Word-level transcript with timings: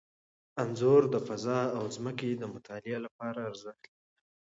انځور 0.61 1.01
د 1.13 1.15
فضا 1.27 1.59
او 1.77 1.83
ځمکې 1.95 2.29
د 2.35 2.43
مطالعې 2.53 2.97
لپاره 3.05 3.39
ارزښت 3.49 3.83
لري. 3.91 3.99